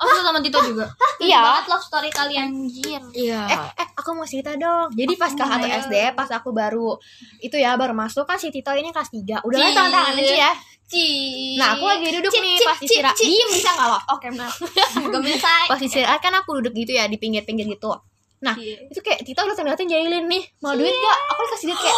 Aku 0.01 0.09
suka 0.17 0.33
sama 0.33 0.39
Tito 0.41 0.57
juga. 0.65 0.89
Iya. 1.21 1.37
Banget 1.37 1.65
love 1.69 1.85
story 1.85 2.09
kalian 2.09 2.49
anjir. 2.65 3.01
Iya. 3.13 3.45
eh 3.77 3.87
aku 3.93 4.17
mau 4.17 4.25
cerita 4.25 4.57
dong. 4.57 4.89
Jadi 4.97 5.13
pas 5.13 5.29
kelas 5.29 5.49
satu 5.53 5.67
SD 5.85 5.95
pas 6.17 6.29
aku 6.33 6.49
baru 6.49 6.97
itu 7.37 7.53
ya 7.61 7.77
baru 7.77 7.93
masuk 7.93 8.25
kan 8.25 8.41
si 8.41 8.49
Tito 8.49 8.73
ini 8.73 8.89
kelas 8.89 9.13
3 9.13 9.45
udah 9.45 9.57
lah 9.61 9.69
Cih. 9.69 9.77
tangan 9.77 10.13
aja 10.17 10.35
ya. 10.49 10.51
Ci. 10.91 11.07
nah 11.55 11.79
aku 11.79 11.87
lagi 11.87 12.11
duduk 12.11 12.35
nih 12.35 12.59
pas 12.67 12.75
istirahat 12.83 13.15
diem 13.15 13.47
bisa 13.47 13.71
nggak 13.71 13.87
lo? 13.87 13.99
Oke, 14.11 14.27
maaf. 14.35 14.59
Gak 15.07 15.23
bisa. 15.23 15.51
pas 15.71 15.79
istirahat 15.79 16.19
kan 16.19 16.35
aku 16.35 16.59
duduk 16.59 16.75
gitu 16.75 16.91
ya 16.99 17.07
di 17.07 17.15
pinggir-pinggir 17.15 17.63
gitu 17.63 17.95
nah 18.41 18.57
itu 18.57 18.99
kayak 18.99 19.21
Tito 19.21 19.37
udah 19.37 19.53
ngeliatin 19.53 19.85
Jailin 19.85 20.25
nih 20.25 20.43
mau 20.59 20.73
duit 20.73 20.89
gak 20.89 21.17
aku 21.29 21.41
kasih 21.53 21.65
duit 21.69 21.79
kayak 21.79 21.97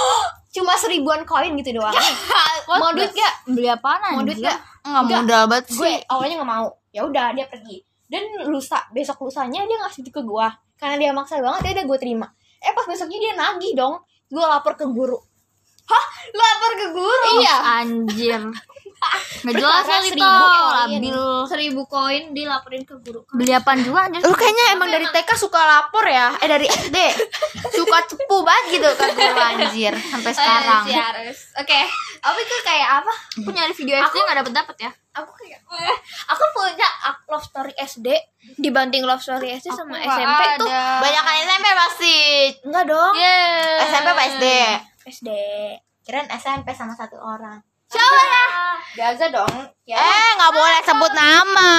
cuma 0.54 0.76
seribuan 0.76 1.24
koin 1.24 1.56
gitu 1.58 1.74
doang. 1.74 1.96
Mau 2.84 2.94
duit 2.94 3.10
gak 3.10 3.34
beli 3.50 3.66
apaan 3.66 4.00
mau 4.14 4.22
duit 4.22 4.38
gak 4.38 4.60
Enggak 4.84 5.24
modal 5.26 5.44
banget 5.48 5.66
gue 5.72 5.82
sih. 5.90 5.98
awalnya 6.06 6.36
nggak 6.38 6.52
mau. 6.52 6.68
Ya 6.92 7.02
udah 7.04 7.32
dia 7.32 7.48
pergi. 7.48 7.82
Dan 8.06 8.22
lusa 8.52 8.84
besok 8.92 9.24
lusanya 9.24 9.64
dia 9.64 9.78
ngasih 9.80 10.06
ke 10.06 10.22
gue 10.22 10.48
karena 10.76 10.96
dia 11.00 11.10
maksa 11.10 11.40
banget 11.40 11.72
ya 11.72 11.82
udah 11.82 11.86
gue 11.90 11.98
terima. 11.98 12.28
Eh 12.60 12.70
pas 12.72 12.86
besoknya 12.86 13.18
dia 13.18 13.32
nagih 13.34 13.74
dong. 13.74 13.98
Gue 14.28 14.44
lapor 14.44 14.76
ke 14.76 14.86
guru. 14.86 15.18
Lapor 16.32 16.72
ke 16.76 16.88
guru. 16.92 17.26
iya. 17.40 17.56
Anjir 17.82 18.42
nggak 19.44 19.54
jelas 19.60 19.84
kali 19.84 20.10
Tito 20.14 20.24
koin. 20.24 20.72
labil 20.72 21.20
Seribu 21.46 21.82
koin 21.86 22.24
dilaporin 22.32 22.84
ke 22.88 22.96
guru. 23.04 23.22
beli 23.36 23.52
apaan 23.52 23.84
juga 23.84 24.08
anjir 24.08 24.24
Lu 24.24 24.32
kayaknya 24.32 24.66
emang 24.76 24.90
dari 24.90 25.06
TK 25.08 25.30
suka 25.36 25.60
lapor 25.60 26.06
ya? 26.08 26.32
Eh 26.40 26.48
dari 26.48 26.66
SD 26.66 26.98
suka 27.74 27.98
cepu 28.08 28.38
banget 28.42 28.80
gitu 28.80 28.90
kan 28.96 29.10
gue 29.12 29.44
anjir 29.44 29.94
sampai 29.98 30.32
sekarang. 30.32 30.84
Oke. 31.60 31.82
Apa 32.24 32.38
itu 32.40 32.56
kayak 32.64 32.90
apa? 33.04 33.14
aku 33.44 33.50
nyari 33.52 33.74
video 33.76 33.96
SD 34.00 34.16
nggak 34.16 34.38
dapet 34.40 34.54
dapet 34.56 34.78
ya 34.88 34.92
Aku 35.14 35.30
kayak 35.38 35.62
aku 36.26 36.44
punya 36.58 36.90
love 37.30 37.46
story 37.46 37.70
SD 37.78 38.08
dibanding 38.58 39.06
love 39.06 39.22
story 39.22 39.54
SD 39.54 39.70
sama 39.70 40.02
SMP 40.02 40.42
tuh 40.58 40.66
ada. 40.66 41.06
Banyak 41.06 41.22
kan 41.22 41.36
SMP 41.46 41.68
pasti. 41.70 42.18
enggak 42.66 42.84
dong 42.90 43.14
Yeay. 43.14 43.86
SMP 43.94 44.08
apa 44.10 44.24
SD? 44.26 44.46
SD. 45.04 45.30
Kirain 46.04 46.28
SMP 46.32 46.74
sama 46.74 46.98
satu 46.98 47.16
orang. 47.22 47.62
Siapa 47.94 48.22
ya? 48.26 48.44
Gaza 48.94 49.26
dong 49.30 49.56
ya 49.90 49.98
Eh 49.98 50.30
nggak 50.38 50.52
boleh 50.54 50.80
sebut 50.86 51.12
nama. 51.14 51.72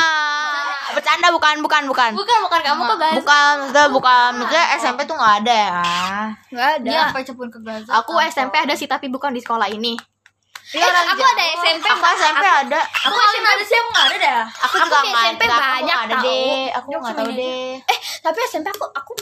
Bercanda 0.94 1.28
bukan 1.34 1.58
bukan 1.62 1.82
bukan. 1.90 2.10
Bukan, 2.14 2.38
bukan 2.46 2.60
kamu 2.62 2.80
kok 2.86 2.98
guys. 3.02 3.16
Bukan 3.18 3.52
maksudnya 3.64 3.86
bukan 3.90 4.30
maksudnya 4.38 4.64
SMP 4.78 5.00
tuh 5.06 5.16
nggak 5.18 5.34
ada 5.42 5.54
ya. 5.54 5.82
Enggak 6.50 6.70
ada. 6.78 6.86
dia 6.86 6.98
sampai 7.10 7.22
cepuin 7.26 7.50
ke 7.50 7.58
Gaza 7.62 7.90
aku 7.90 8.12
SMP 8.30 8.54
ada 8.62 8.74
sih 8.78 8.86
tapi 8.86 9.06
bukan 9.10 9.34
di 9.34 9.42
sekolah 9.42 9.66
ini 9.70 9.94
Eh, 10.74 10.80
aku 10.80 11.22
ada 11.22 11.44
SMP. 11.60 11.86
Aku 11.86 12.04
SMP 12.18 12.40
ada. 12.42 12.80
Aku 12.82 13.14
SMP 13.14 13.46
ada 13.46 13.62
sih, 13.68 13.76
aku 13.76 13.88
nggak 13.92 14.06
ada 14.08 14.16
dah. 14.16 14.42
Aku 14.64 14.74
juga 14.80 14.96
di 15.04 15.10
nggak 15.12 15.24
SMP 15.28 15.42
banyak 15.44 15.84
nggak 15.84 16.02
ada 16.08 16.14
deh. 16.24 16.62
Aku 16.72 16.88
nggak 16.88 17.14
tahu 17.14 17.30
deh. 17.36 17.72
Eh, 17.78 17.98
tapi 18.24 18.38
SMP 18.48 18.66
aku 18.72 18.86
aku 18.90 19.12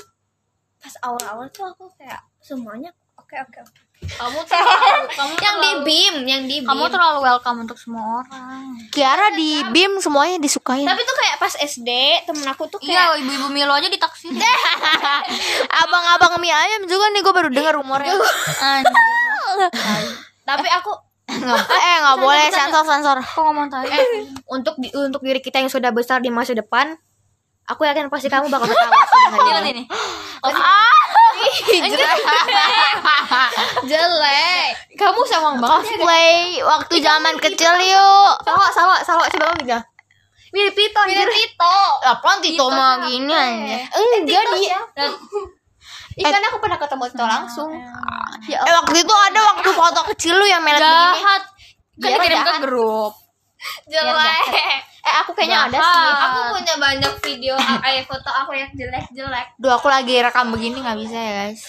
pas 0.78 0.94
awal-awal 1.02 1.46
tuh 1.50 1.66
aku 1.66 1.90
kayak 1.98 2.22
semuanya 2.38 2.94
oke 3.18 3.34
oke 3.36 3.58
oke. 3.58 3.82
Kamu 4.04 4.38
terlalu 4.50 5.06
kamu 5.08 5.32
Yang 5.32 5.38
di 5.38 5.48
terlalu- 5.62 5.82
BIM, 5.82 6.14
yang 6.24 6.42
di 6.44 6.56
BIM. 6.58 6.68
kamu 6.68 6.84
terlalu 6.88 7.18
welcome 7.22 7.58
untuk 7.60 7.76
semua 7.76 8.20
orang 8.20 8.74
Kiara 8.88 9.32
di 9.32 9.50
BIM 9.66 9.98
semuanya 9.98 10.36
disukain. 10.36 10.84
Tapi 10.84 11.00
tuh 11.00 11.16
kayak 11.16 11.36
pas 11.38 11.54
SD 11.56 11.88
temen 12.22 12.44
aku 12.44 12.68
tuh 12.68 12.76
iya 12.80 13.08
kayak 13.08 13.22
ibu-ibu 13.22 13.46
Milo 13.48 13.72
aja 13.72 13.86
ditaksir 13.86 14.28
Abang-abang 15.82 16.36
mie 16.38 16.50
ayam 16.50 16.84
juga 16.84 17.08
nih 17.08 17.20
gue 17.20 17.32
baru 17.32 17.48
dengar 17.48 17.74
rumornya. 17.74 18.12
anjir 18.58 18.94
tapi 20.42 20.68
aku 20.68 20.92
Nggak- 21.24 21.64
eh 21.72 21.96
nggak 21.98 22.18
boleh 22.18 22.46
sensor 22.48 22.84
sensor. 22.84 23.16
kok 23.16 23.40
ngomong 23.40 23.66
tadi 23.66 23.88
untuk 24.46 24.76
di- 24.76 24.92
untuk 24.92 25.22
diri 25.22 25.38
kita 25.38 25.56
yang 25.56 25.68
sudah 25.68 25.88
besar 25.88 26.18
di 26.18 26.28
masa 26.28 26.52
depan 26.52 26.92
aku 27.64 27.82
yakin 27.82 28.06
pasti 28.06 28.26
kamu 28.26 28.46
bakal 28.46 28.66
ketawa 28.66 29.00
sih 29.02 29.22
dengan 29.30 29.40
Gimana 29.40 29.68
ini. 29.70 29.82
Ini 31.72 31.88
jelek. 33.88 34.70
kamu 34.94 35.20
sama 35.26 35.58
banget 35.58 35.98
Cosplay 35.98 36.62
waktu 36.62 36.94
zaman 37.02 37.34
kecil 37.42 37.74
yuk. 37.82 38.32
sawa 38.44 38.66
sawa 38.70 38.96
sawa 39.02 39.24
coba 39.28 39.44
kamu 39.52 39.66
gitu 39.66 39.78
mirip 40.52 40.76
Tito 40.76 41.00
anjir 41.00 41.28
Tito. 41.32 41.78
Apaan 42.04 42.38
Tito 42.44 42.68
mah 42.68 43.08
gini 43.08 43.32
aja. 43.32 43.88
enggak 43.88 44.44
dia 44.52 44.78
ikan 46.28 46.44
aku 46.44 46.60
pernah 46.60 46.76
ketemu 46.76 47.04
Tito 47.08 47.24
langsung. 47.24 47.72
Ya 48.44 48.60
Eh 48.60 48.72
waktu 48.84 49.00
itu 49.00 49.14
ada 49.16 49.40
waktu 49.56 49.68
foto 49.72 50.00
kecil 50.12 50.36
lu 50.36 50.44
yang 50.44 50.60
melet 50.60 50.76
begini. 50.76 51.08
jahat 51.16 51.42
kan 51.96 52.08
dikirim 52.20 52.40
ke 52.44 52.54
grup 52.64 53.21
Jelek. 53.86 54.44
eh 55.02 55.14
aku 55.18 55.34
kayaknya 55.34 55.66
ada 55.66 55.76
Jahat. 55.76 55.90
sih 55.90 56.10
Aku 56.22 56.40
punya 56.54 56.74
banyak 56.78 57.12
video 57.20 57.54
ayah 57.58 58.04
foto 58.06 58.30
aku 58.30 58.54
yang 58.54 58.70
jelek-jelek. 58.70 59.46
Duh 59.58 59.72
aku 59.74 59.90
lagi 59.90 60.18
rekam 60.18 60.50
begini 60.50 60.78
nggak 60.78 60.98
bisa 60.98 61.16
ya 61.16 61.32
guys. 61.44 61.62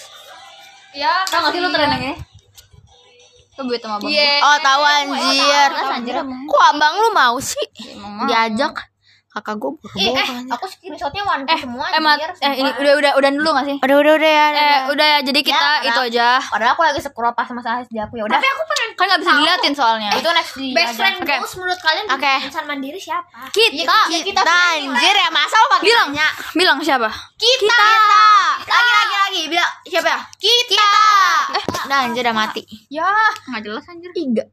Ya, 0.94 1.26
tau 1.26 1.42
gak 1.42 1.50
sih 1.50 1.58
lu 1.58 1.66
ini 1.66 2.14
Coba 3.54 3.66
buat 3.66 3.80
sama 3.82 3.94
abang 3.98 4.10
Iya. 4.10 4.30
Oh 4.42 4.58
tahu 4.62 4.82
anjir. 4.82 5.68
Jelas 5.74 5.90
anjir 5.90 6.14
emang 6.18 6.46
Kok 6.46 6.62
abang 6.70 6.94
lu 6.98 7.10
mau 7.10 7.36
sih 7.38 7.66
Emang 7.90 8.22
mau. 8.22 8.26
diajak? 8.26 8.93
Kakak 9.34 9.58
gue 9.58 9.70
Ih, 9.98 10.08
buru 10.08 10.14
eh, 10.14 10.46
aku 10.46 10.64
screenshotnya 10.64 11.20
one 11.20 11.42
Eh, 11.44 11.58
semua 11.58 11.90
eh, 11.90 11.98
mat, 11.98 12.14
anjir, 12.14 12.30
eh 12.38 12.54
ini 12.54 12.70
udah 12.72 12.92
udah 12.94 13.12
udah 13.18 13.30
dulu 13.34 13.50
gak 13.50 13.66
sih? 13.66 13.76
Udah 13.76 13.96
udah 13.98 14.12
udah 14.14 14.30
ya. 14.30 14.46
Eh, 14.48 14.78
udah 14.88 15.06
ya. 15.08 15.18
Jadi 15.20 15.40
kita 15.42 15.68
Ya, 15.82 15.90
itu 15.90 16.00
udah. 16.00 16.06
aja. 16.06 16.28
Padahal 16.46 16.72
aku 16.72 16.82
lagi 16.82 17.00
scroll 17.00 17.34
pas 17.34 17.50
masa 17.50 17.82
SD 17.82 17.98
aku 17.98 18.14
ya 18.14 18.24
udah. 18.24 18.38
Tapi 18.38 18.46
aku 18.46 18.62
pernah 18.64 18.82
Kan 18.94 19.04
nggak 19.04 19.20
bisa 19.20 19.32
diliatin 19.34 19.74
soalnya. 19.74 20.10
itu 20.14 20.28
next 20.30 20.54
di 20.54 20.70
best 20.70 20.94
friend 20.94 21.18
Oke. 21.18 21.34
goals 21.34 21.52
menurut 21.52 21.80
kalian 21.82 22.04
di 22.06 22.46
insan 22.46 22.64
mandiri 22.64 22.94
siapa? 22.96 23.50
Kita. 23.50 23.98
Kita 24.08 24.42
anjir 24.78 25.14
ya 25.16 25.28
masa 25.28 25.56
lu 25.56 25.66
pakai 25.68 25.82
Bilang, 25.84 26.08
bilang 26.54 26.78
siapa? 26.78 27.10
kita. 27.34 27.90
Lagi 28.62 28.90
lagi 28.92 29.14
lagi 29.18 29.40
bilang 29.50 29.72
siapa 29.82 30.08
ya? 30.08 30.20
Kita. 30.38 30.86
Eh, 31.52 31.62
Nah 31.84 32.06
anjir 32.06 32.22
udah 32.22 32.36
mati. 32.36 32.62
Ya, 32.86 33.10
Nggak 33.50 33.60
jelas 33.66 33.84
anjir. 33.88 34.14
tiga. 34.14 34.46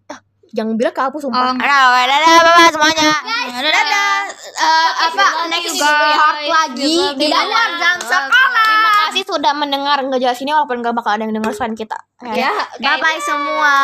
Jangan 0.52 0.76
bilang 0.76 0.94
ke 0.96 1.02
aku 1.02 1.18
sumpah. 1.18 1.52
Oh, 1.52 1.56
Dadah, 1.56 2.06
dadah, 2.08 2.40
dadah 2.44 2.70
semuanya. 2.76 3.12
Dadah. 3.24 3.72
Dadah. 3.72 4.16
Eh, 4.52 4.90
apa 5.10 5.24
next 5.50 5.80
part 5.80 6.44
lagi 6.44 6.96
di 7.18 7.26
luar 7.32 7.70
jam 7.80 7.98
sekolah. 7.98 8.66
Terima 8.68 8.92
kasih 9.08 9.24
sudah 9.26 9.54
mendengar 9.56 9.98
nggak 10.04 10.22
jelas 10.22 10.40
ini 10.44 10.52
walaupun 10.54 10.84
nggak 10.84 10.94
bakal 10.94 11.16
ada 11.16 11.24
yang 11.24 11.34
dengar 11.34 11.52
selain 11.56 11.74
kita. 11.74 11.98
Ya, 12.22 12.52
bye 12.78 13.00
bye 13.02 13.20
semua. 13.24 13.76